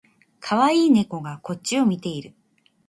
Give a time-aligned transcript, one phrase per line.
[0.39, 2.33] かわいい猫がこっちを見ている